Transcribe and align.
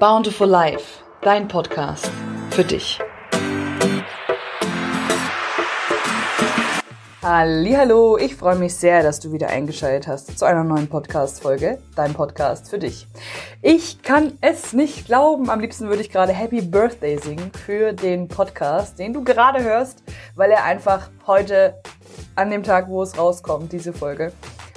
Bountiful 0.00 0.46
Life, 0.46 1.02
dein 1.22 1.48
Podcast 1.48 2.08
für 2.50 2.62
dich. 2.62 3.00
Hallo, 7.20 8.16
ich 8.16 8.36
freue 8.36 8.54
mich 8.54 8.76
sehr, 8.76 9.02
dass 9.02 9.18
du 9.18 9.32
wieder 9.32 9.48
eingeschaltet 9.48 10.06
hast 10.06 10.38
zu 10.38 10.44
einer 10.44 10.62
neuen 10.62 10.86
Podcast 10.86 11.42
Folge, 11.42 11.78
dein 11.96 12.14
Podcast 12.14 12.70
für 12.70 12.78
dich. 12.78 13.08
Ich 13.60 14.00
kann 14.02 14.38
es 14.40 14.72
nicht 14.72 15.06
glauben, 15.06 15.50
am 15.50 15.58
liebsten 15.58 15.88
würde 15.88 16.02
ich 16.02 16.10
gerade 16.10 16.32
Happy 16.32 16.60
Birthday 16.60 17.18
singen 17.18 17.50
für 17.66 17.92
den 17.92 18.28
Podcast, 18.28 19.00
den 19.00 19.12
du 19.12 19.24
gerade 19.24 19.64
hörst, 19.64 20.04
weil 20.36 20.52
er 20.52 20.62
einfach 20.62 21.10
heute 21.26 21.74
an 22.36 22.52
dem 22.52 22.62
Tag, 22.62 22.88
wo 22.88 23.02
es 23.02 23.18
rauskommt, 23.18 23.72
diese 23.72 23.92
Folge, 23.92 24.32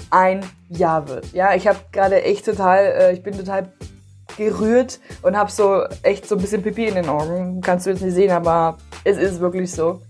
ein 0.09 0.43
Jahr 0.67 1.07
wird. 1.07 1.31
Ja, 1.33 1.53
ich 1.53 1.67
habe 1.67 1.77
gerade 1.91 2.23
echt 2.23 2.45
total, 2.45 2.85
äh, 2.85 3.13
ich 3.13 3.21
bin 3.21 3.37
total 3.37 3.71
gerührt 4.45 4.99
und 5.21 5.37
habe 5.37 5.51
so 5.51 5.83
echt 6.03 6.27
so 6.27 6.35
ein 6.35 6.41
bisschen 6.41 6.63
Pipi 6.63 6.85
in 6.85 6.95
den 6.95 7.09
Augen. 7.09 7.61
Kannst 7.61 7.85
du 7.85 7.91
jetzt 7.91 8.01
nicht 8.01 8.15
sehen, 8.15 8.31
aber 8.31 8.77
es 9.03 9.17
ist 9.17 9.39
wirklich 9.39 9.71
so. 9.71 10.01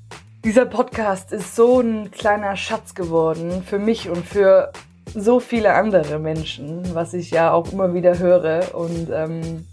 Dieser 0.43 0.65
Podcast 0.65 1.31
ist 1.31 1.55
so 1.55 1.79
ein 1.81 2.09
kleiner 2.09 2.55
Schatz 2.55 2.95
geworden 2.95 3.63
für 3.63 3.77
mich 3.77 4.09
und 4.09 4.25
für 4.25 4.71
so 5.13 5.39
viele 5.39 5.73
andere 5.73 6.19
Menschen, 6.19 6.95
was 6.95 7.13
ich 7.13 7.31
ja 7.31 7.51
auch 7.51 7.71
immer 7.71 7.93
wieder 7.93 8.17
höre. 8.17 8.73
Und 8.73 9.09
ähm, 9.13 9.67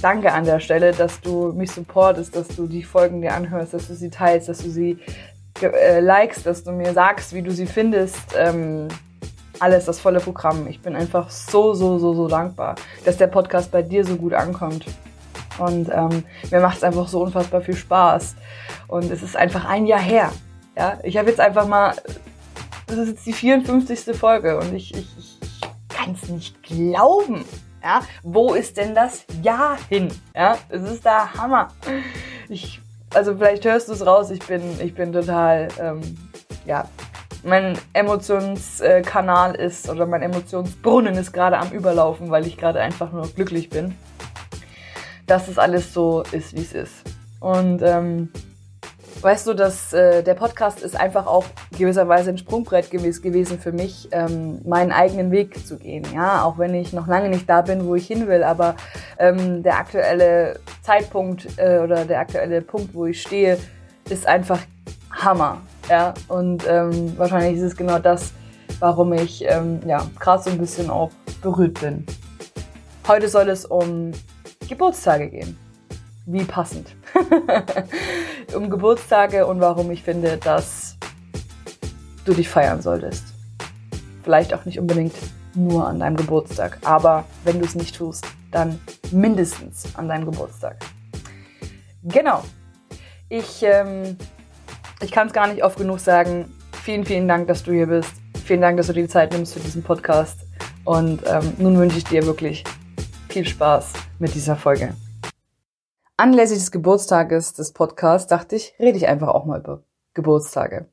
danke 0.00 0.32
an 0.32 0.44
der 0.44 0.60
Stelle, 0.60 0.92
dass 0.92 1.20
du 1.20 1.52
mich 1.52 1.72
supportest, 1.72 2.36
dass 2.36 2.48
du 2.48 2.66
die 2.66 2.84
Folgen 2.84 3.22
dir 3.22 3.34
anhörst, 3.34 3.74
dass 3.74 3.88
du 3.88 3.94
sie 3.94 4.10
teilst, 4.10 4.48
dass 4.48 4.58
du 4.58 4.70
sie 4.70 4.98
äh, 5.62 6.00
likest, 6.00 6.46
dass 6.46 6.62
du 6.62 6.72
mir 6.72 6.92
sagst, 6.92 7.32
wie 7.34 7.42
du 7.42 7.50
sie 7.50 7.66
findest. 7.66 8.34
Ähm, 8.36 8.88
alles, 9.60 9.84
das 9.84 10.00
volle 10.00 10.20
Programm. 10.20 10.66
Ich 10.66 10.80
bin 10.80 10.96
einfach 10.96 11.30
so, 11.30 11.74
so, 11.74 11.98
so, 11.98 12.14
so 12.14 12.28
dankbar, 12.28 12.74
dass 13.04 13.16
der 13.16 13.28
Podcast 13.28 13.70
bei 13.70 13.82
dir 13.82 14.04
so 14.04 14.16
gut 14.16 14.34
ankommt. 14.34 14.86
Und 15.58 15.88
ähm, 15.92 16.24
mir 16.50 16.60
macht 16.60 16.78
es 16.78 16.84
einfach 16.84 17.08
so 17.08 17.22
unfassbar 17.22 17.60
viel 17.60 17.76
Spaß. 17.76 18.34
Und 18.88 19.10
es 19.10 19.22
ist 19.22 19.36
einfach 19.36 19.64
ein 19.64 19.86
Jahr 19.86 20.00
her. 20.00 20.32
Ja, 20.76 20.98
ich 21.04 21.16
habe 21.16 21.28
jetzt 21.28 21.40
einfach 21.40 21.66
mal, 21.68 21.94
das 22.86 22.98
ist 22.98 23.08
jetzt 23.08 23.26
die 23.26 23.32
54. 23.32 24.16
Folge 24.16 24.58
und 24.58 24.74
ich, 24.74 24.92
ich, 24.94 25.06
ich 25.18 25.60
kann 25.88 26.16
es 26.20 26.28
nicht 26.28 26.62
glauben. 26.62 27.44
Ja, 27.82 28.00
wo 28.22 28.54
ist 28.54 28.76
denn 28.78 28.94
das 28.94 29.24
Jahr 29.42 29.76
hin? 29.88 30.08
Ja, 30.34 30.56
es 30.70 30.82
ist 30.82 31.04
der 31.04 31.34
Hammer. 31.34 31.68
Ich, 32.48 32.80
also 33.12 33.36
vielleicht 33.36 33.64
hörst 33.64 33.88
du 33.88 33.92
es 33.92 34.04
raus. 34.04 34.30
Ich 34.30 34.40
bin, 34.40 34.62
ich 34.80 34.94
bin 34.94 35.12
total, 35.12 35.68
ähm, 35.78 36.00
ja, 36.64 36.88
mein 37.44 37.78
Emotionskanal 37.92 39.54
ist 39.54 39.88
oder 39.88 40.06
mein 40.06 40.22
Emotionsbrunnen 40.22 41.14
ist 41.14 41.32
gerade 41.32 41.58
am 41.58 41.70
Überlaufen, 41.70 42.30
weil 42.30 42.46
ich 42.46 42.56
gerade 42.56 42.80
einfach 42.80 43.12
nur 43.12 43.28
glücklich 43.28 43.68
bin, 43.68 43.94
dass 45.26 45.48
es 45.48 45.58
alles 45.58 45.92
so 45.92 46.22
ist, 46.32 46.54
wie 46.54 46.62
es 46.62 46.72
ist. 46.72 46.94
Und 47.40 47.82
ähm, 47.82 48.30
weißt 49.20 49.46
du, 49.46 49.54
dass 49.54 49.92
äh, 49.92 50.22
der 50.22 50.34
Podcast 50.34 50.80
ist 50.80 50.98
einfach 50.98 51.26
auch 51.26 51.44
gewisserweise 51.76 52.30
ein 52.30 52.38
Sprungbrett 52.38 52.90
gewiss, 52.90 53.20
gewesen 53.20 53.58
für 53.58 53.72
mich, 53.72 54.08
ähm, 54.12 54.60
meinen 54.64 54.92
eigenen 54.92 55.30
Weg 55.30 55.66
zu 55.66 55.76
gehen. 55.76 56.06
Ja, 56.14 56.44
auch 56.44 56.58
wenn 56.58 56.74
ich 56.74 56.94
noch 56.94 57.06
lange 57.06 57.28
nicht 57.28 57.48
da 57.48 57.60
bin, 57.60 57.86
wo 57.86 57.94
ich 57.94 58.06
hin 58.06 58.26
will, 58.26 58.42
aber 58.42 58.74
ähm, 59.18 59.62
der 59.62 59.78
aktuelle 59.78 60.60
Zeitpunkt 60.82 61.46
äh, 61.58 61.78
oder 61.78 62.06
der 62.06 62.20
aktuelle 62.20 62.62
Punkt, 62.62 62.94
wo 62.94 63.04
ich 63.06 63.20
stehe, 63.20 63.58
ist 64.08 64.26
einfach 64.26 64.60
Hammer. 65.10 65.60
Ja, 65.88 66.14
und 66.28 66.66
ähm, 66.66 67.16
wahrscheinlich 67.18 67.58
ist 67.58 67.72
es 67.72 67.76
genau 67.76 67.98
das, 67.98 68.32
warum 68.78 69.12
ich 69.12 69.44
ähm, 69.46 69.80
ja, 69.86 70.06
gerade 70.18 70.42
so 70.42 70.50
ein 70.50 70.58
bisschen 70.58 70.88
auch 70.88 71.10
berührt 71.42 71.80
bin. 71.80 72.06
Heute 73.06 73.28
soll 73.28 73.48
es 73.50 73.66
um 73.66 74.12
Geburtstage 74.66 75.28
gehen. 75.28 75.58
Wie 76.26 76.44
passend. 76.44 76.96
um 78.54 78.70
Geburtstage 78.70 79.46
und 79.46 79.60
warum 79.60 79.90
ich 79.90 80.02
finde, 80.02 80.38
dass 80.38 80.96
du 82.24 82.32
dich 82.32 82.48
feiern 82.48 82.80
solltest. 82.80 83.24
Vielleicht 84.22 84.54
auch 84.54 84.64
nicht 84.64 84.78
unbedingt 84.78 85.14
nur 85.54 85.86
an 85.86 86.00
deinem 86.00 86.16
Geburtstag, 86.16 86.78
aber 86.82 87.24
wenn 87.44 87.58
du 87.58 87.66
es 87.66 87.74
nicht 87.74 87.96
tust, 87.96 88.26
dann 88.50 88.80
mindestens 89.10 89.94
an 89.96 90.08
deinem 90.08 90.24
Geburtstag. 90.24 90.78
Genau. 92.04 92.42
Ich 93.28 93.62
ähm, 93.62 94.16
ich 95.04 95.12
kann 95.12 95.26
es 95.26 95.34
gar 95.34 95.46
nicht 95.46 95.62
oft 95.62 95.76
genug 95.76 96.00
sagen. 96.00 96.50
Vielen, 96.82 97.04
vielen 97.04 97.28
Dank, 97.28 97.46
dass 97.46 97.62
du 97.62 97.72
hier 97.72 97.86
bist. 97.86 98.10
Vielen 98.44 98.62
Dank, 98.62 98.78
dass 98.78 98.86
du 98.86 98.94
dir 98.94 99.02
die 99.02 99.08
Zeit 99.08 99.32
nimmst 99.32 99.52
für 99.52 99.60
diesen 99.60 99.82
Podcast. 99.82 100.40
Und 100.84 101.22
ähm, 101.26 101.52
nun 101.58 101.78
wünsche 101.78 101.98
ich 101.98 102.04
dir 102.04 102.24
wirklich 102.24 102.64
viel 103.28 103.46
Spaß 103.46 103.92
mit 104.18 104.34
dieser 104.34 104.56
Folge. 104.56 104.94
Anlässlich 106.16 106.58
des 106.58 106.70
Geburtstages 106.70 107.52
des 107.52 107.72
Podcasts 107.72 108.28
dachte 108.28 108.56
ich, 108.56 108.74
rede 108.78 108.96
ich 108.96 109.06
einfach 109.06 109.28
auch 109.28 109.44
mal 109.44 109.60
über 109.60 109.82
Geburtstage. 110.14 110.86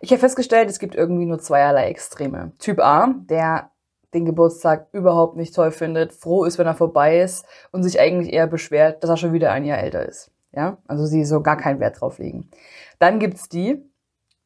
Ich 0.00 0.10
habe 0.10 0.20
festgestellt, 0.20 0.68
es 0.68 0.80
gibt 0.80 0.96
irgendwie 0.96 1.26
nur 1.26 1.38
zweierlei 1.38 1.88
Extreme. 1.88 2.52
Typ 2.58 2.80
A, 2.80 3.14
der 3.30 3.70
den 4.14 4.24
Geburtstag 4.24 4.88
überhaupt 4.92 5.36
nicht 5.36 5.54
toll 5.54 5.70
findet, 5.70 6.12
froh 6.12 6.44
ist, 6.44 6.58
wenn 6.58 6.66
er 6.66 6.74
vorbei 6.74 7.20
ist 7.20 7.46
und 7.70 7.82
sich 7.84 8.00
eigentlich 8.00 8.32
eher 8.32 8.46
beschwert, 8.46 9.02
dass 9.02 9.10
er 9.10 9.16
schon 9.16 9.32
wieder 9.32 9.52
ein 9.52 9.64
Jahr 9.64 9.78
älter 9.78 10.06
ist. 10.08 10.33
Ja, 10.54 10.78
also 10.86 11.06
sie 11.06 11.24
so 11.24 11.42
gar 11.42 11.56
keinen 11.56 11.80
Wert 11.80 12.00
drauf 12.00 12.18
legen. 12.18 12.50
Dann 12.98 13.18
gibt's 13.18 13.48
die, 13.48 13.82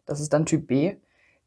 das 0.06 0.20
ist 0.20 0.32
dann 0.32 0.46
Typ 0.46 0.66
B, 0.66 0.96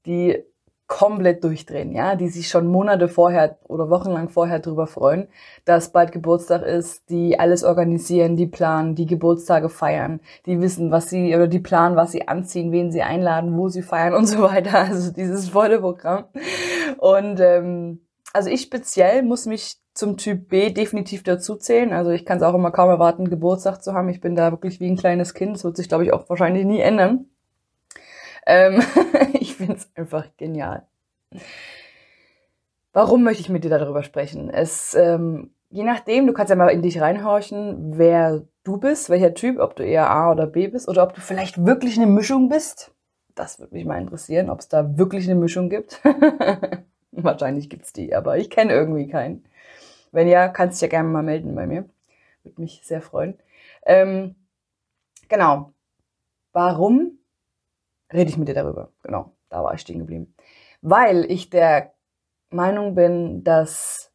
die 0.06 0.44
komplett 0.92 1.42
durchdrehen, 1.46 1.94
ja, 1.94 2.18
die 2.18 2.28
sich 2.28 2.50
schon 2.50 2.68
Monate 2.68 3.08
vorher 3.08 3.58
oder 3.70 3.90
wochenlang 3.90 4.28
vorher 4.28 4.60
drüber 4.60 4.88
freuen, 4.88 5.30
dass 5.64 5.94
bald 5.94 6.12
Geburtstag 6.12 6.64
ist, 6.64 7.10
die 7.10 7.40
alles 7.40 7.64
organisieren, 7.64 8.36
die 8.36 8.46
planen, 8.46 8.94
die 8.94 9.06
Geburtstage 9.06 9.70
feiern, 9.70 10.20
die 10.46 10.60
wissen, 10.60 10.92
was 10.92 11.10
sie 11.10 11.34
oder 11.34 11.48
die 11.48 11.62
planen, 11.62 11.96
was 11.96 12.12
sie 12.12 12.28
anziehen, 12.28 12.74
wen 12.74 12.92
sie 12.92 13.04
einladen, 13.04 13.56
wo 13.56 13.70
sie 13.70 13.84
feiern 13.84 14.14
und 14.14 14.26
so 14.26 14.42
weiter. 14.42 14.80
Also 14.92 15.14
dieses 15.14 15.48
volle 15.50 15.80
Programm. 15.80 16.26
Und 16.98 17.40
ähm, 17.40 18.02
also 18.34 18.50
ich 18.50 18.62
speziell 18.62 19.24
muss 19.24 19.46
mich 19.46 19.78
zum 19.94 20.18
Typ 20.18 20.50
B 20.50 20.72
definitiv 20.72 21.24
dazuzählen. 21.24 21.94
Also 21.94 22.12
ich 22.12 22.25
kann 22.25 22.38
es 22.38 22.44
auch 22.44 22.53
immer 22.53 22.72
kaum 22.72 22.90
erwarten, 22.90 23.30
Geburtstag 23.30 23.84
zu 23.84 23.94
haben. 23.94 24.09
Ich 24.09 24.22
bin 24.22 24.36
da 24.36 24.52
wirklich 24.52 24.80
wie 24.80 24.90
ein 24.90 24.97
kleines 24.97 25.34
Kind. 25.34 25.56
Das 25.56 25.64
wird 25.64 25.78
sich, 25.78 25.90
glaube 25.90 26.06
ich, 26.06 26.14
auch 26.14 26.30
wahrscheinlich 26.30 26.66
nie 26.66 26.80
ändern. 26.80 27.25
Ähm, 28.46 28.81
ich 29.34 29.56
finde 29.56 29.75
es 29.75 29.90
einfach 29.96 30.28
genial. 30.38 30.88
Warum 32.94 33.24
möchte 33.24 33.42
ich 33.42 33.50
mit 33.50 33.64
dir 33.64 33.69
darüber 33.69 34.03
sprechen? 34.03 34.50
Es, 34.50 34.94
ähm, 34.96 35.53
je 35.69 35.84
nachdem, 35.84 36.28
du 36.28 36.34
kannst 36.34 36.50
ja 36.50 36.56
mal 36.56 36.69
in 36.69 36.81
dich 36.81 37.00
reinhorchen, 37.00 37.98
wer 37.98 38.44
du 38.63 38.78
bist, 38.78 39.09
welcher 39.09 39.34
Typ, 39.34 39.59
ob 39.59 39.75
du 39.75 39.84
eher 39.84 40.09
A 40.09 40.31
oder 40.31 40.48
B 40.48 40.68
bist 40.68 40.90
oder 40.90 41.03
ob 41.03 41.13
du 41.13 41.22
vielleicht 41.22 41.66
wirklich 41.66 41.98
eine 41.98 42.08
Mischung 42.08 42.50
bist. 42.50 42.94
Das 43.36 43.59
würde 43.59 43.74
mich 43.74 43.86
mal 43.86 44.02
interessieren, 44.02 44.50
ob 44.50 44.59
es 44.59 44.68
da 44.68 44.98
wirklich 44.98 45.25
eine 45.25 45.40
Mischung 45.40 45.69
gibt. 45.69 46.02
Wahrscheinlich 47.24 47.70
gibt's 47.70 47.94
die, 47.94 48.16
aber 48.16 48.38
ich 48.38 48.50
kenne 48.50 48.74
irgendwie 48.74 49.08
keinen. 49.08 49.46
Wenn 50.12 50.28
ja, 50.28 50.48
kannst 50.50 50.82
du 50.82 50.86
dich 50.86 50.92
ja 50.92 50.98
gerne 51.00 51.10
mal 51.10 51.24
melden 51.24 51.56
bei 51.56 51.68
mir. 51.68 51.90
Würde 52.44 52.62
mich 52.62 52.82
sehr 52.84 53.02
freuen. 53.02 53.38
Ähm, 53.86 54.36
genau. 55.30 55.74
Warum 56.54 57.20
rede 58.12 58.30
ich 58.30 58.38
mit 58.38 58.48
dir 58.48 58.54
darüber? 58.54 58.92
Genau, 59.04 59.32
da 59.50 59.64
war 59.64 59.74
ich 59.74 59.82
stehen 59.82 60.00
geblieben. 60.00 60.36
Weil 60.82 61.30
ich 61.32 61.50
der 61.50 61.94
Meinung 62.50 62.96
bin, 62.96 63.44
dass 63.44 64.12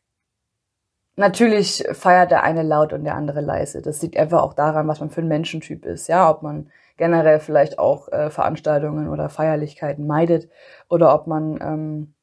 natürlich 1.17 1.85
feiert 1.93 2.31
der 2.31 2.43
eine 2.43 2.63
laut 2.63 2.93
und 2.93 3.05
der 3.05 3.15
andere 3.15 3.41
leise. 3.41 3.81
Das 3.81 4.03
liegt 4.03 4.17
einfach 4.19 4.43
auch 4.43 4.55
daran, 4.55 4.87
was 4.89 5.01
man 5.01 5.11
für 5.11 5.23
ein 5.23 5.29
Menschentyp 5.29 5.87
ist. 5.87 6.09
Ja, 6.09 6.31
ob 6.31 6.43
man 6.43 6.71
generell 6.99 7.41
vielleicht 7.41 7.79
auch 7.79 8.09
äh, 8.09 8.31
Veranstaltungen 8.31 9.09
oder 9.09 9.29
Feierlichkeiten 9.29 10.07
meidet 10.07 10.51
oder 10.89 11.15
ob 11.15 11.27
man 11.27 11.59
ähm, 11.61 12.15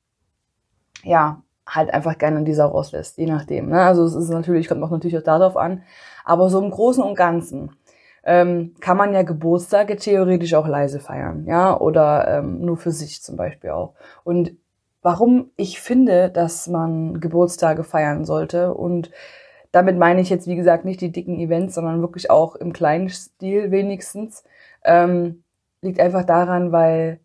ja 1.03 1.41
halt 1.65 1.93
einfach 1.93 2.17
gerne 2.17 2.39
in 2.39 2.45
dieser 2.45 2.65
rauslässt, 2.65 3.17
je 3.17 3.25
nachdem. 3.25 3.69
Ne? 3.69 3.81
Also 3.81 4.03
es 4.03 4.15
ist 4.15 4.29
natürlich, 4.29 4.67
kommt 4.67 4.83
auch 4.83 4.91
natürlich 4.91 5.17
auch 5.17 5.23
darauf 5.23 5.57
an. 5.57 5.83
Aber 6.25 6.49
so 6.49 6.61
im 6.61 6.71
Großen 6.71 7.03
und 7.03 7.15
Ganzen 7.15 7.71
ähm, 8.23 8.75
kann 8.79 8.97
man 8.97 9.13
ja 9.13 9.23
Geburtstage 9.23 9.97
theoretisch 9.97 10.53
auch 10.53 10.67
leise 10.67 10.99
feiern, 10.99 11.45
ja, 11.45 11.77
oder 11.77 12.27
ähm, 12.27 12.61
nur 12.61 12.77
für 12.77 12.91
sich 12.91 13.21
zum 13.21 13.35
Beispiel 13.35 13.71
auch. 13.71 13.95
Und 14.23 14.53
warum 15.01 15.51
ich 15.57 15.81
finde, 15.81 16.29
dass 16.29 16.67
man 16.67 17.19
Geburtstage 17.19 17.83
feiern 17.83 18.23
sollte 18.25 18.73
und 18.73 19.11
damit 19.73 19.97
meine 19.97 20.21
ich 20.21 20.29
jetzt, 20.29 20.47
wie 20.47 20.55
gesagt, 20.55 20.85
nicht 20.85 21.01
die 21.01 21.11
dicken 21.11 21.39
Events, 21.39 21.75
sondern 21.75 22.01
wirklich 22.01 22.29
auch 22.29 22.55
im 22.55 22.73
kleinen 22.73 23.09
Stil 23.09 23.71
wenigstens, 23.71 24.43
ähm, 24.85 25.43
liegt 25.81 25.99
einfach 25.99 26.23
daran, 26.23 26.71
weil 26.71 27.19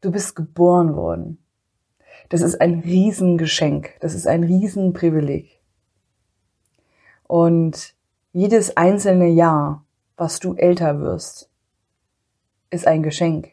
du 0.00 0.10
bist 0.10 0.34
geboren 0.34 0.96
worden. 0.96 1.45
Das 2.28 2.42
ist 2.42 2.60
ein 2.60 2.80
Riesengeschenk. 2.80 3.94
Das 4.00 4.14
ist 4.14 4.26
ein 4.26 4.44
Riesenprivileg. 4.44 5.60
Und 7.24 7.94
jedes 8.32 8.76
einzelne 8.76 9.28
Jahr, 9.28 9.84
was 10.16 10.40
du 10.40 10.54
älter 10.54 11.00
wirst, 11.00 11.50
ist 12.70 12.86
ein 12.86 13.02
Geschenk. 13.02 13.52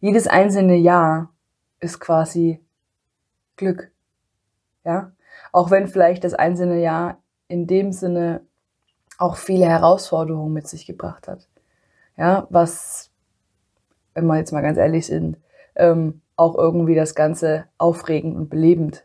Jedes 0.00 0.26
einzelne 0.26 0.76
Jahr 0.76 1.32
ist 1.80 2.00
quasi 2.00 2.60
Glück. 3.56 3.90
Ja? 4.84 5.12
Auch 5.52 5.70
wenn 5.70 5.88
vielleicht 5.88 6.24
das 6.24 6.34
einzelne 6.34 6.80
Jahr 6.80 7.22
in 7.48 7.66
dem 7.66 7.92
Sinne 7.92 8.46
auch 9.18 9.36
viele 9.36 9.66
Herausforderungen 9.66 10.52
mit 10.52 10.66
sich 10.66 10.86
gebracht 10.86 11.28
hat. 11.28 11.48
Ja, 12.16 12.46
was, 12.50 13.10
wenn 14.14 14.26
wir 14.26 14.36
jetzt 14.36 14.52
mal 14.52 14.62
ganz 14.62 14.78
ehrlich 14.78 15.06
sind, 15.06 15.38
ähm, 15.74 16.22
auch 16.40 16.56
irgendwie 16.56 16.94
das 16.94 17.14
Ganze 17.14 17.66
aufregend 17.76 18.34
und 18.34 18.48
belebend 18.48 19.04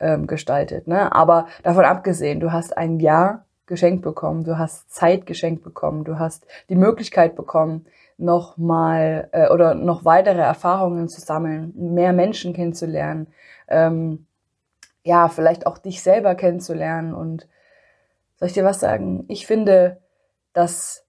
ähm, 0.00 0.26
gestaltet. 0.26 0.86
Ne? 0.86 1.10
Aber 1.14 1.46
davon 1.62 1.86
abgesehen, 1.86 2.40
du 2.40 2.52
hast 2.52 2.76
ein 2.76 3.00
Jahr 3.00 3.46
geschenkt 3.64 4.02
bekommen, 4.02 4.44
du 4.44 4.58
hast 4.58 4.92
Zeit 4.92 5.24
geschenkt 5.24 5.64
bekommen, 5.64 6.04
du 6.04 6.18
hast 6.18 6.46
die 6.68 6.76
Möglichkeit 6.76 7.36
bekommen, 7.36 7.86
noch 8.18 8.58
mal 8.58 9.28
äh, 9.32 9.48
oder 9.48 9.74
noch 9.74 10.04
weitere 10.04 10.40
Erfahrungen 10.40 11.08
zu 11.08 11.22
sammeln, 11.22 11.72
mehr 11.74 12.12
Menschen 12.12 12.52
kennenzulernen, 12.52 13.28
ähm, 13.68 14.26
ja, 15.04 15.28
vielleicht 15.28 15.66
auch 15.66 15.78
dich 15.78 16.02
selber 16.02 16.34
kennenzulernen. 16.34 17.14
Und 17.14 17.48
soll 18.36 18.48
ich 18.48 18.54
dir 18.54 18.64
was 18.64 18.80
sagen? 18.80 19.24
Ich 19.28 19.46
finde, 19.46 20.02
dass 20.52 21.06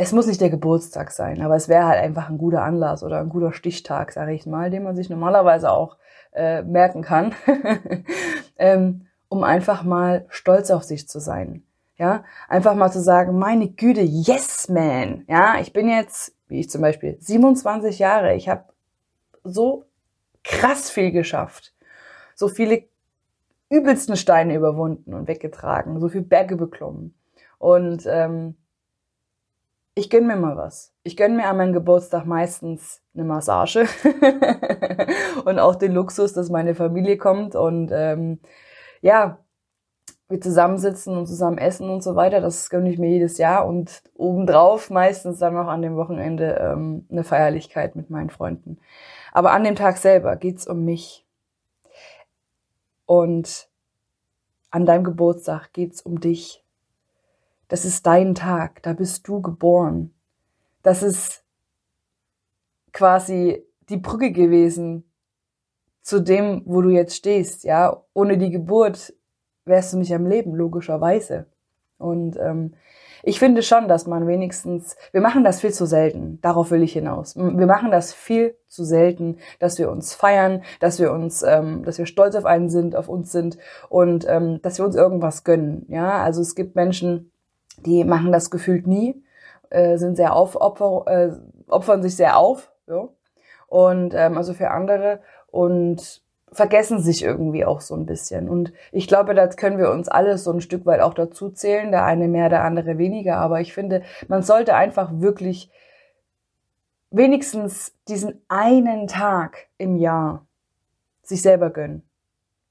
es 0.00 0.12
muss 0.12 0.26
nicht 0.26 0.40
der 0.40 0.48
Geburtstag 0.48 1.10
sein, 1.10 1.42
aber 1.42 1.56
es 1.56 1.68
wäre 1.68 1.84
halt 1.84 2.02
einfach 2.02 2.30
ein 2.30 2.38
guter 2.38 2.62
Anlass 2.62 3.02
oder 3.02 3.20
ein 3.20 3.28
guter 3.28 3.52
Stichtag, 3.52 4.12
sage 4.12 4.32
ich 4.32 4.46
mal, 4.46 4.70
den 4.70 4.82
man 4.82 4.96
sich 4.96 5.10
normalerweise 5.10 5.70
auch 5.70 5.98
äh, 6.32 6.62
merken 6.62 7.02
kann, 7.02 7.34
ähm, 8.58 9.06
um 9.28 9.44
einfach 9.44 9.82
mal 9.82 10.24
stolz 10.30 10.70
auf 10.70 10.84
sich 10.84 11.06
zu 11.06 11.20
sein. 11.20 11.64
Ja, 11.98 12.24
einfach 12.48 12.74
mal 12.74 12.90
zu 12.90 13.02
sagen, 13.02 13.38
meine 13.38 13.68
Güte, 13.68 14.00
yes, 14.00 14.70
man. 14.70 15.24
Ja, 15.28 15.60
ich 15.60 15.74
bin 15.74 15.90
jetzt, 15.90 16.34
wie 16.48 16.60
ich 16.60 16.70
zum 16.70 16.80
Beispiel, 16.80 17.18
27 17.20 17.98
Jahre. 17.98 18.34
Ich 18.34 18.48
habe 18.48 18.64
so 19.44 19.84
krass 20.42 20.88
viel 20.88 21.10
geschafft. 21.10 21.74
So 22.34 22.48
viele 22.48 22.84
übelsten 23.68 24.16
Steine 24.16 24.54
überwunden 24.54 25.12
und 25.12 25.28
weggetragen. 25.28 26.00
So 26.00 26.08
viel 26.08 26.22
Berge 26.22 26.56
beklommen. 26.56 27.14
Und 27.58 28.06
ähm, 28.06 28.56
ich 30.00 30.08
gönn 30.08 30.26
mir 30.26 30.36
mal 30.36 30.56
was. 30.56 30.94
Ich 31.02 31.14
gönn 31.14 31.36
mir 31.36 31.46
an 31.46 31.58
meinem 31.58 31.74
Geburtstag 31.74 32.24
meistens 32.24 33.02
eine 33.14 33.24
Massage 33.24 33.86
und 35.44 35.58
auch 35.58 35.74
den 35.74 35.92
Luxus, 35.92 36.32
dass 36.32 36.48
meine 36.48 36.74
Familie 36.74 37.18
kommt 37.18 37.54
und 37.54 37.90
ähm, 37.92 38.40
ja, 39.02 39.38
wir 40.30 40.40
zusammensitzen 40.40 41.18
und 41.18 41.26
zusammen 41.26 41.58
essen 41.58 41.90
und 41.90 42.02
so 42.02 42.16
weiter. 42.16 42.40
Das 42.40 42.70
gönne 42.70 42.90
ich 42.90 42.98
mir 42.98 43.10
jedes 43.10 43.36
Jahr 43.36 43.66
und 43.66 44.02
obendrauf 44.14 44.88
meistens 44.88 45.38
dann 45.38 45.52
noch 45.52 45.66
an 45.66 45.82
dem 45.82 45.96
Wochenende 45.96 46.56
ähm, 46.58 47.06
eine 47.10 47.24
Feierlichkeit 47.24 47.94
mit 47.94 48.08
meinen 48.08 48.30
Freunden. 48.30 48.78
Aber 49.32 49.52
an 49.52 49.64
dem 49.64 49.76
Tag 49.76 49.98
selber 49.98 50.36
geht's 50.36 50.66
um 50.66 50.84
mich. 50.84 51.26
Und 53.04 53.68
an 54.70 54.86
deinem 54.86 55.04
Geburtstag 55.04 55.74
geht's 55.74 56.00
um 56.00 56.20
dich. 56.20 56.59
Das 57.70 57.84
ist 57.84 58.04
dein 58.04 58.34
Tag, 58.34 58.82
da 58.82 58.92
bist 58.92 59.28
du 59.28 59.40
geboren. 59.40 60.12
Das 60.82 61.04
ist 61.04 61.44
quasi 62.92 63.64
die 63.88 63.96
Brücke 63.96 64.32
gewesen 64.32 65.04
zu 66.02 66.20
dem, 66.20 66.62
wo 66.66 66.82
du 66.82 66.90
jetzt 66.90 67.14
stehst. 67.14 67.62
Ja, 67.62 68.02
ohne 68.12 68.38
die 68.38 68.50
Geburt 68.50 69.14
wärst 69.66 69.92
du 69.92 69.98
nicht 69.98 70.12
am 70.12 70.26
Leben, 70.26 70.56
logischerweise. 70.56 71.46
Und 71.96 72.36
ähm, 72.40 72.74
ich 73.22 73.38
finde 73.38 73.62
schon, 73.62 73.86
dass 73.86 74.04
man 74.08 74.26
wenigstens, 74.26 74.96
wir 75.12 75.20
machen 75.20 75.44
das 75.44 75.60
viel 75.60 75.72
zu 75.72 75.86
selten, 75.86 76.40
darauf 76.40 76.72
will 76.72 76.82
ich 76.82 76.94
hinaus. 76.94 77.36
Wir 77.36 77.66
machen 77.66 77.92
das 77.92 78.12
viel 78.12 78.56
zu 78.66 78.82
selten, 78.82 79.36
dass 79.60 79.78
wir 79.78 79.92
uns 79.92 80.12
feiern, 80.12 80.64
dass 80.80 80.98
wir 80.98 81.12
uns, 81.12 81.44
ähm, 81.44 81.84
dass 81.84 81.98
wir 81.98 82.06
stolz 82.06 82.34
auf 82.34 82.46
einen 82.46 82.68
sind, 82.68 82.96
auf 82.96 83.08
uns 83.08 83.30
sind 83.30 83.58
und 83.88 84.26
ähm, 84.28 84.60
dass 84.62 84.78
wir 84.78 84.86
uns 84.86 84.96
irgendwas 84.96 85.44
gönnen. 85.44 85.86
Ja, 85.88 86.20
also 86.20 86.40
es 86.40 86.56
gibt 86.56 86.74
Menschen, 86.74 87.30
die 87.86 88.04
machen 88.04 88.32
das 88.32 88.50
gefühlt 88.50 88.86
nie, 88.86 89.22
äh, 89.70 89.96
sind 89.98 90.16
sehr 90.16 90.34
auf, 90.34 90.56
opfer, 90.56 91.04
äh, 91.06 91.32
opfern 91.68 92.02
sich 92.02 92.16
sehr 92.16 92.38
auf, 92.38 92.72
ja. 92.86 93.08
Und 93.68 94.14
ähm, 94.14 94.36
also 94.36 94.52
für 94.52 94.70
andere 94.70 95.20
und 95.46 96.22
vergessen 96.52 97.00
sich 97.00 97.22
irgendwie 97.22 97.64
auch 97.64 97.80
so 97.80 97.94
ein 97.94 98.06
bisschen. 98.06 98.48
Und 98.48 98.72
ich 98.92 99.06
glaube, 99.06 99.34
da 99.34 99.46
können 99.46 99.78
wir 99.78 99.90
uns 99.90 100.08
alle 100.08 100.36
so 100.38 100.52
ein 100.52 100.60
Stück 100.60 100.86
weit 100.86 101.00
auch 101.00 101.14
dazu 101.14 101.50
zählen, 101.50 101.92
der 101.92 102.04
eine 102.04 102.28
mehr, 102.28 102.48
der 102.48 102.64
andere 102.64 102.98
weniger. 102.98 103.36
Aber 103.36 103.60
ich 103.60 103.72
finde, 103.72 104.02
man 104.28 104.42
sollte 104.42 104.74
einfach 104.74 105.10
wirklich 105.12 105.70
wenigstens 107.10 107.94
diesen 108.08 108.42
einen 108.48 109.06
Tag 109.06 109.68
im 109.78 109.96
Jahr 109.96 110.46
sich 111.22 111.42
selber 111.42 111.70
gönnen 111.70 112.02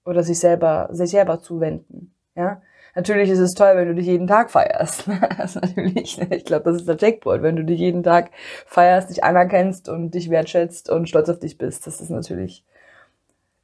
oder 0.06 0.24
sich 0.24 0.40
selber, 0.40 0.90
sich 0.92 1.12
selber 1.12 1.40
zuwenden. 1.40 2.14
Ja, 2.36 2.62
natürlich 2.96 3.30
ist 3.30 3.40
es 3.40 3.54
toll, 3.54 3.72
wenn 3.76 3.88
du 3.88 3.96
dich 3.96 4.06
jeden 4.06 4.28
Tag 4.28 4.52
feierst. 4.52 5.08
das 5.38 5.56
ist 5.56 5.62
natürlich, 5.62 6.20
ich 6.32 6.46
glaube, 6.46 6.66
das 6.66 6.78
ist 6.78 6.88
der 6.88 6.98
Jackpot, 6.98 7.42
wenn 7.42 7.56
du 7.56 7.64
dich 7.64 7.80
jeden 7.80 8.04
Tag 8.04 8.32
feierst, 8.66 9.10
dich 9.10 9.24
anerkennst 9.24 9.90
und 9.90 10.12
dich 10.12 10.30
wertschätzt 10.30 10.90
und 10.90 11.10
stolz 11.10 11.30
auf 11.30 11.40
dich 11.40 11.58
bist. 11.58 11.88
Das 11.88 12.02
ist 12.02 12.10
natürlich 12.10 12.64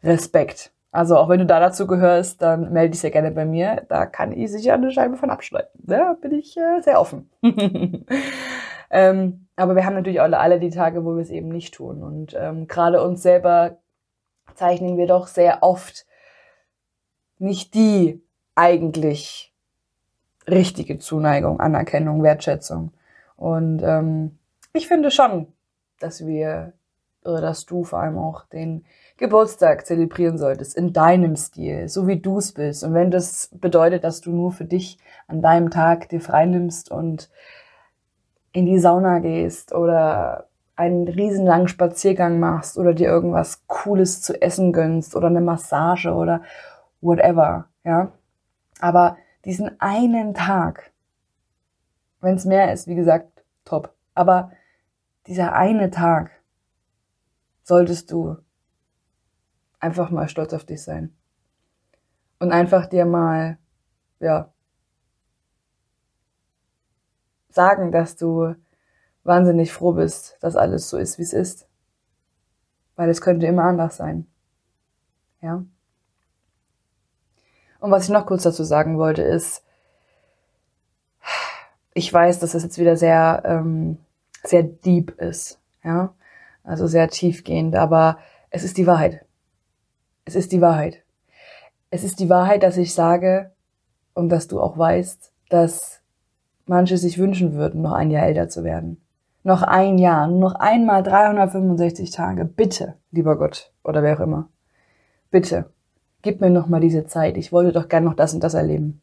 Respekt. 0.04 0.72
Also 0.92 1.18
auch 1.18 1.27
wenn 1.27 1.39
du 1.39 1.45
da 1.45 1.60
dazu 1.60 1.88
gehörst, 1.88 2.42
dann 2.42 2.72
melde 2.72 2.92
dich 2.92 3.01
sehr 3.01 3.12
gerne 3.12 3.31
bei 3.31 3.44
mir. 3.44 3.83
Da 3.89 4.06
kann 4.06 4.31
ich 4.31 4.50
sicher 4.50 4.75
eine 4.75 4.92
Scheibe 4.92 5.18
von 5.18 5.30
abschneiden. 5.30 5.69
Da 5.74 6.13
bin 6.13 6.31
ich 6.31 6.56
äh, 6.56 6.81
sehr 6.81 7.01
offen. 7.01 7.30
ähm, 8.89 9.48
aber 9.57 9.75
wir 9.75 9.86
haben 9.86 9.95
natürlich 9.95 10.21
alle, 10.21 10.39
alle 10.39 10.57
die 10.57 10.69
Tage, 10.69 11.04
wo 11.04 11.16
wir 11.16 11.21
es 11.21 11.31
eben 11.31 11.50
nicht 11.50 11.74
tun. 11.74 12.01
Und 12.01 12.33
ähm, 12.39 12.68
gerade 12.68 13.04
uns 13.04 13.24
selber 13.24 13.78
zeichnen 14.54 14.98
wir 14.98 15.07
doch 15.07 15.28
sehr 15.28 15.63
oft 15.63 16.06
nicht 17.39 17.74
die 17.74 18.25
eigentlich 18.56 19.54
richtige 20.48 20.98
Zuneigung, 21.00 21.60
Anerkennung, 21.60 22.24
Wertschätzung. 22.24 22.92
Und 23.36 23.81
ähm, 23.84 24.38
ich 24.74 24.88
finde 24.88 25.12
schon, 25.12 25.48
dass 26.00 26.25
wir, 26.25 26.74
oder 27.24 27.42
dass 27.42 27.66
du 27.66 27.84
vor 27.84 28.00
allem 28.00 28.18
auch 28.18 28.46
den 28.46 28.86
Geburtstag 29.18 29.86
zelebrieren 29.86 30.38
solltest, 30.38 30.75
in 30.75 30.94
deinem 30.94 31.36
Stil, 31.36 31.88
so 31.88 32.07
wie 32.07 32.19
du 32.19 32.38
es 32.38 32.52
bist. 32.52 32.84
Und 32.84 32.94
wenn 32.94 33.12
das 33.12 33.50
bedeutet, 33.54 34.04
dass 34.04 34.22
du 34.22 34.31
nur 34.31 34.52
für 34.52 34.66
dich 34.66 34.98
an 35.28 35.42
deinem 35.42 35.69
Tag 35.69 36.10
dir 36.10 36.22
frei 36.22 36.46
nimmst 36.46 36.92
und 36.92 37.30
in 38.52 38.66
die 38.66 38.80
Sauna 38.80 39.19
gehst 39.19 39.74
oder 39.74 40.48
einen 40.75 41.07
riesenlangen 41.07 41.68
Spaziergang 41.68 42.40
machst 42.40 42.78
oder 42.78 42.94
dir 42.94 43.07
irgendwas 43.07 43.66
Cooles 43.68 44.22
zu 44.22 44.42
essen 44.42 44.74
gönnst 44.74 45.16
oder 45.16 45.28
eine 45.28 45.42
Massage 45.42 46.13
oder 46.13 46.42
whatever, 47.02 47.69
ja. 47.84 48.12
Aber 48.80 49.18
diesen 49.45 49.80
einen 49.80 50.33
Tag, 50.33 50.92
wenn 52.21 52.35
es 52.35 52.45
mehr 52.45 52.73
ist, 52.73 52.88
wie 52.88 52.95
gesagt, 52.95 53.44
top. 53.64 53.94
Aber 54.14 54.52
dieser 55.28 55.54
eine 55.54 55.92
Tag 55.92 56.31
solltest 57.64 58.11
du 58.11 58.38
einfach 59.80 60.09
mal 60.09 60.28
stolz 60.28 60.54
auf 60.54 60.66
dich 60.66 60.83
sein. 60.83 61.16
Und 62.40 62.52
einfach 62.52 62.88
dir 62.88 63.06
mal, 63.06 63.57
ja, 64.19 64.54
sagen, 67.50 67.92
dass 67.92 68.16
du 68.18 68.56
wahnsinnig 69.23 69.71
froh 69.71 69.94
bist, 69.94 70.38
dass 70.42 70.56
alles 70.56 70.90
so 70.90 70.97
ist, 70.97 71.18
wie 71.18 71.23
es 71.23 71.33
ist. 71.33 71.68
Weil 72.95 73.09
es 73.09 73.21
könnte 73.21 73.45
immer 73.45 73.64
anders 73.64 73.97
sein. 73.97 74.28
Ja. 75.42 75.66
Und 77.85 77.92
was 77.92 78.06
ich 78.06 78.09
noch 78.09 78.25
kurz 78.25 78.42
dazu 78.42 78.63
sagen 78.63 78.97
wollte, 78.97 79.21
ist, 79.21 79.63
ich 81.94 82.11
weiß, 82.11 82.39
dass 82.39 82.56
es 82.56 82.63
jetzt 82.63 82.80
wieder 82.80 82.97
sehr, 82.97 83.44
ähm, 83.45 83.99
sehr 84.44 84.63
deep 84.63 85.11
ist, 85.21 85.59
ja, 85.83 86.15
also 86.63 86.87
sehr 86.87 87.09
tiefgehend, 87.09 87.75
aber 87.75 88.18
es 88.49 88.63
ist 88.63 88.80
die 88.80 88.87
Wahrheit. 88.87 89.23
Es 90.25 90.33
ist 90.33 90.51
die 90.51 90.61
Wahrheit. 90.61 91.04
Es 91.92 92.04
ist 92.04 92.19
die 92.19 92.27
Wahrheit, 92.27 92.63
dass 92.63 92.75
ich 92.77 92.92
sage 92.92 93.51
und 94.15 94.30
dass 94.30 94.47
du 94.47 94.59
auch 94.61 94.80
weißt, 94.80 95.31
dass 95.49 96.01
manche 96.65 96.97
sich 96.97 97.19
wünschen 97.19 97.54
würden, 97.54 97.83
noch 97.83 97.94
ein 97.94 98.09
Jahr 98.09 98.25
älter 98.25 98.49
zu 98.49 98.63
werden. 98.63 98.99
Noch 99.44 99.61
ein 99.61 99.99
Jahr, 99.99 100.25
noch 100.25 100.56
einmal 100.56 101.04
365 101.04 102.09
Tage. 102.09 102.45
Bitte, 102.45 102.95
lieber 103.11 103.37
Gott 103.37 103.71
oder 103.83 104.01
wer 104.01 104.18
auch 104.18 104.21
immer. 104.21 104.49
Bitte, 105.30 105.71
gib 106.26 106.42
mir 106.42 106.50
noch 106.50 106.68
mal 106.68 106.82
diese 106.82 107.06
Zeit. 107.06 107.38
Ich 107.38 107.54
wollte 107.54 107.72
doch 107.72 107.88
gern 107.88 108.04
noch 108.04 108.16
das 108.16 108.34
und 108.34 108.44
das 108.44 108.56
erleben. 108.56 109.00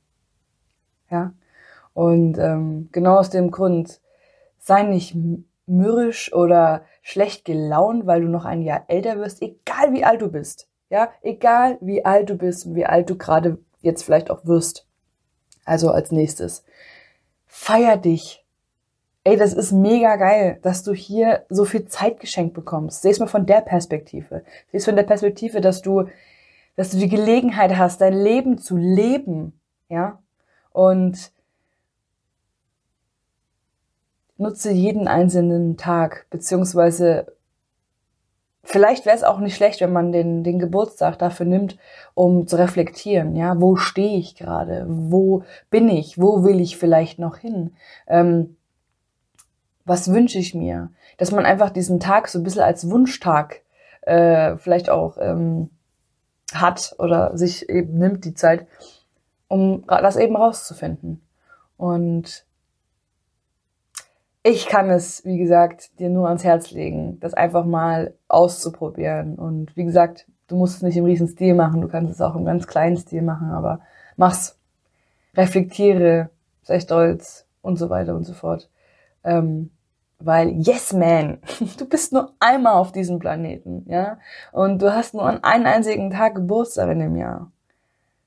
Ja? 1.09 1.33
Und 1.95 2.37
ähm, 2.37 2.89
genau 2.91 3.17
aus 3.19 3.31
dem 3.31 3.53
Grund, 3.53 4.01
sei 4.59 4.83
nicht 4.83 5.17
mürrisch 5.67 6.33
oder 6.33 6.83
schlecht 7.01 7.45
gelaunt, 7.45 8.07
weil 8.07 8.23
du 8.23 8.29
noch 8.29 8.45
ein 8.45 8.61
Jahr 8.63 8.85
älter 8.89 9.19
wirst, 9.19 9.41
egal 9.41 9.93
wie 9.93 10.05
alt 10.05 10.21
du 10.21 10.29
bist. 10.31 10.69
Ja, 10.91 11.11
egal 11.23 11.79
wie 11.81 12.05
alt 12.05 12.29
du 12.29 12.35
bist 12.35 12.67
und 12.67 12.75
wie 12.75 12.85
alt 12.85 13.09
du 13.09 13.17
gerade 13.17 13.59
jetzt 13.81 14.03
vielleicht 14.03 14.31
auch 14.31 14.45
wirst. 14.45 14.87
Also 15.65 15.91
als 15.91 16.11
nächstes. 16.11 16.65
Feier 17.47 17.97
dich. 17.97 18.45
Ey, 19.25 19.37
das 19.37 19.55
ist 19.55 19.71
mega 19.71 20.17
geil, 20.17 20.59
dass 20.63 20.83
du 20.83 20.93
hier 20.93 21.47
so 21.49 21.65
viel 21.65 21.87
Zeit 21.87 22.19
geschenkt 22.19 22.55
bekommst. 22.55 23.03
Seh 23.03 23.11
es 23.11 23.21
mal 23.21 23.29
von 23.29 23.47
der 23.47 23.61
Perspektive. 23.61 24.43
Seh 24.73 24.79
es 24.79 24.85
von 24.85 24.97
der 24.97 25.05
Perspektive, 25.05 25.61
dass 25.61 25.81
du, 25.83 26.09
dass 26.77 26.91
du 26.91 26.99
die 26.99 27.09
Gelegenheit 27.09 27.77
hast, 27.77 28.01
dein 28.01 28.15
Leben 28.15 28.59
zu 28.59 28.77
leben. 28.77 29.61
Ja. 29.89 30.19
Und 30.71 31.33
nutze 34.39 34.73
jeden 34.73 35.09
einzelnen 35.09 35.77
Tag, 35.77 36.27
beziehungsweise 36.31 37.27
vielleicht 38.65 39.07
wäre 39.07 39.17
es 39.17 39.25
auch 39.25 39.39
nicht 39.39 39.57
schlecht, 39.57 39.81
wenn 39.81 39.93
man 39.93 40.13
den, 40.13 40.45
den 40.45 40.59
Geburtstag 40.59 41.19
dafür 41.19 41.47
nimmt, 41.47 41.79
um 42.15 42.47
zu 42.47 42.57
reflektieren. 42.57 43.37
Ja, 43.37 43.61
wo 43.61 43.77
stehe 43.77 44.19
ich 44.19 44.35
gerade? 44.35 44.87
Wo 44.89 45.45
bin 45.71 45.89
ich? 45.89 46.21
Wo 46.21 46.45
will 46.45 46.61
ich 46.61 46.77
vielleicht 46.77 47.19
noch 47.19 47.37
hin? 47.37 47.75
Ähm, 48.07 48.57
was 49.85 50.13
wünsche 50.13 50.39
ich 50.39 50.55
mir? 50.55 50.91
Dass 51.19 51.33
man 51.33 51.45
einfach 51.45 51.71
diesen 51.71 52.01
Tag 52.01 52.29
so 52.29 52.39
ein 52.39 52.45
bisschen 52.45 52.63
als 52.63 52.89
Wunschtag 52.91 53.63
äh, 54.03 54.57
vielleicht 54.57 54.91
auch 54.91 55.17
ähm, 55.21 55.71
hat 56.61 56.95
oder 56.99 57.37
sich 57.37 57.69
eben 57.69 57.99
nimmt 57.99 58.25
die 58.25 58.35
Zeit, 58.35 58.67
um 59.49 59.85
das 59.87 60.17
eben 60.17 60.37
rauszufinden. 60.37 61.23
Und 61.77 62.45
ich 64.43 64.67
kann 64.67 64.91
es, 64.91 65.25
wie 65.25 65.39
gesagt, 65.39 65.99
dir 65.99 66.11
nur 66.11 66.27
ans 66.27 66.45
Herz 66.45 66.71
legen, 66.73 67.21
das 67.21 67.35
einfach 67.35 67.65
mal 67.65 68.15
auszuprobieren. 68.29 69.37
Und 69.37 69.77
wie 69.77 69.85
gesagt, 69.85 70.27
du 70.49 70.57
musst 70.57 70.77
es 70.77 70.83
nicht 70.83 70.97
im 70.97 71.05
riesen 71.05 71.29
Stil 71.29 71.55
machen, 71.55 71.81
du 71.81 71.89
kannst 71.89 72.13
es 72.13 72.21
auch 72.21 72.35
im 72.35 72.45
ganz 72.45 72.67
kleinen 72.67 72.97
Stil 72.97 73.23
machen, 73.23 73.51
aber 73.51 73.81
mach's. 74.17 74.59
Reflektiere, 75.35 76.29
sei 76.63 76.79
stolz 76.79 77.47
und 77.63 77.77
so 77.77 77.89
weiter 77.89 78.15
und 78.15 78.25
so 78.25 78.35
fort. 78.35 78.69
Ähm, 79.25 79.71
weil, 80.25 80.51
yes, 80.51 80.93
man, 80.93 81.39
du 81.79 81.89
bist 81.89 82.13
nur 82.13 82.35
einmal 82.41 82.75
auf 82.75 82.93
diesem 82.93 83.19
Planeten, 83.19 83.85
ja? 83.89 84.19
Und 84.53 84.81
du 84.83 84.95
hast 84.95 85.15
nur 85.15 85.25
an 85.25 85.43
einen 85.43 85.67
einzigen 85.67 86.11
Tag 86.11 86.35
Geburtstag 86.35 86.91
in 86.91 87.01
dem 87.01 87.17
Jahr. 87.17 87.51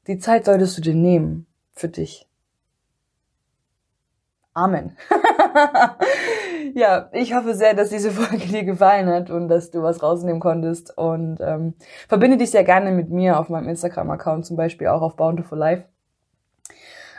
Die 0.07 0.19
Zeit 0.19 0.45
solltest 0.45 0.77
du 0.77 0.81
dir 0.81 0.95
nehmen 0.95 1.47
für 1.73 1.89
dich. 1.89 2.27
Amen. 4.53 4.95
ja, 6.75 7.09
ich 7.11 7.33
hoffe 7.35 7.55
sehr, 7.55 7.73
dass 7.73 7.89
diese 7.89 8.11
Folge 8.11 8.45
dir 8.45 8.63
gefallen 8.63 9.09
hat 9.09 9.29
und 9.29 9.49
dass 9.49 9.69
du 9.69 9.83
was 9.83 10.01
rausnehmen 10.01 10.39
konntest. 10.39 10.97
Und 10.97 11.39
ähm, 11.41 11.73
verbinde 12.07 12.37
dich 12.37 12.51
sehr 12.51 12.63
gerne 12.63 12.91
mit 12.91 13.09
mir 13.09 13.37
auf 13.37 13.49
meinem 13.49 13.67
Instagram-Account, 13.67 14.45
zum 14.45 14.55
Beispiel 14.55 14.87
auch 14.87 15.01
auf 15.01 15.17
Bountiful 15.17 15.57
Life. 15.57 15.85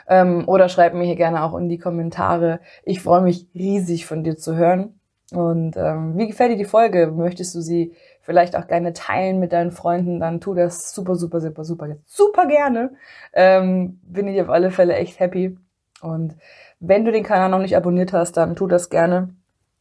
Ähm, 0.07 0.47
oder 0.47 0.69
schreib 0.69 0.93
mir 0.93 1.03
hier 1.03 1.15
gerne 1.15 1.43
auch 1.43 1.55
in 1.57 1.69
die 1.69 1.77
Kommentare. 1.77 2.59
Ich 2.83 3.01
freue 3.01 3.21
mich 3.21 3.47
riesig 3.53 4.05
von 4.05 4.23
dir 4.23 4.37
zu 4.37 4.55
hören. 4.55 4.97
Und 5.33 5.75
ähm, 5.75 6.17
wie 6.17 6.27
gefällt 6.27 6.51
dir 6.51 6.57
die 6.57 6.65
Folge? 6.65 7.07
Möchtest 7.07 7.53
du 7.53 7.59
sie 7.59 7.93
vielleicht 8.21 8.55
auch 8.55 8.67
gerne 8.67 8.93
teilen 8.93 9.39
mit 9.39 9.51
deinen 9.51 9.71
Freunden? 9.71 10.21
Dann 10.21 10.39
tu 10.39 10.53
das 10.53 10.93
super, 10.93 11.15
super, 11.15 11.41
super, 11.41 11.65
super, 11.65 11.87
super 12.05 12.45
gerne. 12.47 12.91
Ähm, 13.33 13.99
bin 14.03 14.27
ich 14.27 14.41
auf 14.41 14.49
alle 14.49 14.71
Fälle 14.71 14.95
echt 14.95 15.19
happy. 15.19 15.57
Und 16.01 16.35
wenn 16.79 17.03
du 17.03 17.11
den 17.11 17.23
Kanal 17.23 17.49
noch 17.49 17.59
nicht 17.59 17.75
abonniert 17.75 18.13
hast, 18.13 18.37
dann 18.37 18.55
tu 18.55 18.67
das 18.67 18.89
gerne. 18.89 19.29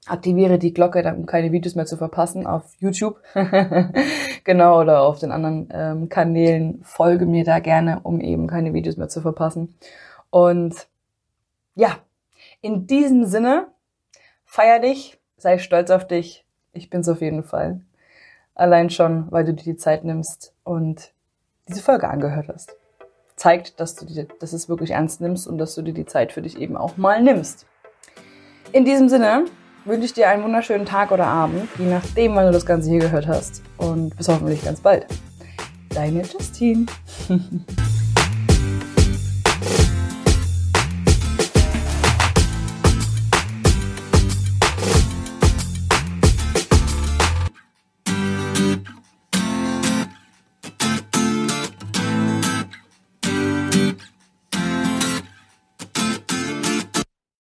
Aktiviere 0.09 0.59
die 0.59 0.73
Glocke, 0.73 1.02
um 1.16 1.26
keine 1.26 1.50
Videos 1.52 1.75
mehr 1.75 1.87
zu 1.87 1.97
verpassen 1.97 2.47
auf 2.47 2.64
YouTube. 2.78 3.21
genau, 4.45 4.80
oder 4.80 5.02
auf 5.02 5.18
den 5.18 5.33
anderen 5.33 5.68
ähm, 5.73 6.09
Kanälen. 6.09 6.80
Folge 6.83 7.26
mir 7.26 7.45
da 7.45 7.59
gerne, 7.59 8.00
um 8.02 8.21
eben 8.21 8.47
keine 8.47 8.73
Videos 8.73 8.97
mehr 8.97 9.09
zu 9.09 9.21
verpassen. 9.21 9.75
Und 10.37 10.87
ja, 11.75 11.99
in 12.61 12.87
diesem 12.87 13.25
Sinne, 13.25 13.69
feier 14.45 14.81
dich, 14.81 15.19
sei 15.37 15.59
stolz 15.59 15.90
auf 15.90 16.07
dich. 16.07 16.45
Ich 16.73 16.90
bin's 16.90 17.09
auf 17.09 17.23
jeden 17.23 17.43
Fall. 17.43 17.81
Allein 18.55 18.90
schon, 18.90 19.31
weil 19.31 19.45
du 19.45 19.55
dir 19.55 19.64
die 19.64 19.76
Zeit 19.76 20.05
nimmst 20.05 20.52
und 20.64 21.12
diese 21.69 21.83
Folge 21.83 22.09
angehört 22.09 22.49
hast 22.49 22.76
zeigt, 23.37 23.78
dass 23.81 23.95
du 23.95 24.07
dir, 24.07 24.26
dass 24.40 24.52
es 24.52 24.69
wirklich 24.69 24.90
ernst 24.90 25.21
nimmst 25.21 25.47
und 25.47 25.59
dass 25.59 25.75
du 25.75 25.83
dir 25.83 25.93
die 25.93 26.07
Zeit 26.07 26.33
für 26.33 26.43
dich 26.43 26.59
eben 26.59 26.76
auch 26.76 26.97
mal 26.97 27.23
nimmst. 27.23 27.66
In 28.73 28.85
diesem 28.85 29.09
Sinne 29.09 29.45
wünsche 29.85 30.07
ich 30.07 30.14
dir 30.14 30.28
einen 30.28 30.43
wunderschönen 30.43 30.87
Tag 30.87 31.12
oder 31.12 31.26
Abend, 31.26 31.69
je 31.78 31.87
nachdem, 31.87 32.35
wann 32.35 32.47
du 32.47 32.52
das 32.52 32.66
Ganze 32.66 32.90
hier 32.90 32.99
gehört 32.99 33.26
hast. 33.26 33.62
Und 33.76 34.16
bis 34.16 34.28
hoffentlich 34.28 34.64
ganz 34.64 34.81
bald. 34.81 35.07
Deine 35.90 36.23
Justine. 36.23 36.87